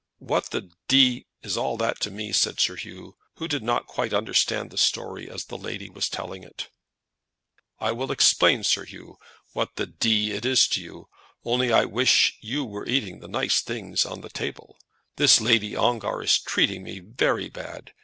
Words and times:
"What 0.17 0.49
the 0.49 0.71
d 0.87 1.27
is 1.43 1.55
all 1.55 1.77
that 1.77 1.99
to 1.99 2.09
me?" 2.09 2.31
said 2.33 2.59
Sir 2.59 2.75
Hugh, 2.75 3.17
who 3.35 3.47
did 3.47 3.61
not 3.61 3.85
quite 3.85 4.15
understand 4.15 4.71
the 4.71 4.77
story 4.79 5.29
as 5.29 5.45
the 5.45 5.59
lady 5.59 5.91
was 5.91 6.09
telling 6.09 6.41
it. 6.43 6.71
"I 7.77 7.91
will 7.91 8.11
explain, 8.11 8.63
Sir 8.63 8.87
'Oo, 8.91 9.17
what 9.53 9.75
the 9.75 9.85
d 9.85 10.31
it 10.31 10.43
is 10.43 10.67
to 10.69 10.81
you; 10.81 11.07
only 11.45 11.71
I 11.71 11.85
wish 11.85 12.35
you 12.41 12.65
were 12.65 12.87
eating 12.89 13.19
the 13.19 13.27
nice 13.27 13.61
things 13.61 14.03
on 14.03 14.21
the 14.21 14.29
table. 14.29 14.79
This 15.17 15.39
Lady 15.39 15.75
Ongar 15.75 16.23
is 16.23 16.39
treating 16.39 16.81
me 16.81 16.97
very 16.97 17.47
bad. 17.51 17.93